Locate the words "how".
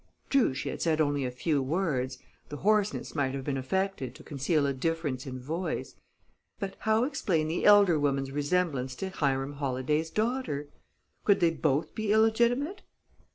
6.79-7.03